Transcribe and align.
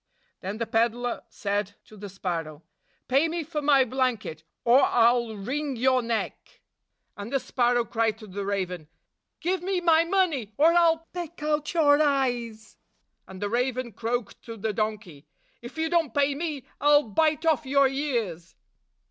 "Then 0.41 0.57
the 0.57 0.65
peddler 0.65 1.21
said 1.29 1.75
to 1.85 1.95
the 1.95 2.09
sparrow, 2.09 2.63
"Pay 3.07 3.27
me 3.27 3.43
for 3.43 3.61
my 3.61 3.85
blanket, 3.85 4.43
or 4.65 4.81
I 4.81 5.11
'll 5.11 5.35
wring 5.37 5.75
your 5.75 6.01
neck!" 6.01 6.37
70 7.11 7.11
And 7.17 7.31
the 7.31 7.39
sparrow 7.39 7.85
cried 7.85 8.17
to 8.17 8.25
the 8.25 8.43
raven, 8.43 8.87
"Give 9.41 9.61
me 9.61 9.79
my 9.79 10.03
money, 10.05 10.55
or 10.57 10.73
I 10.73 10.87
'll 10.87 11.07
peck 11.13 11.43
out 11.43 11.71
your 11.75 12.01
eyes!" 12.01 12.79
And 13.27 13.43
the 13.43 13.49
raven 13.49 13.91
croaked 13.91 14.41
to 14.45 14.57
the 14.57 14.73
donkey, 14.73 15.27
"If 15.61 15.77
you 15.77 15.87
don't 15.87 16.15
pay 16.15 16.33
me, 16.33 16.65
I 16.79 16.87
'll 16.91 17.03
bite 17.03 17.45
off 17.45 17.67
your 17.67 17.87
ears! 17.87 18.55